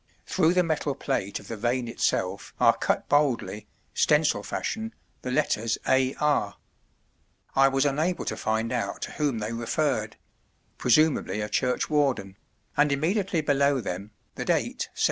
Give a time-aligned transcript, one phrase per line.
[0.25, 5.77] Through the metal plate of the vane itself are cut boldly, stencil fashion, the letters
[5.87, 6.15] "A.
[6.15, 6.55] R."
[7.55, 10.17] (I was unable to find out to whom they referred
[10.79, 12.35] presumably a churchwarden),
[12.75, 14.99] and immediately below them, the date 1703.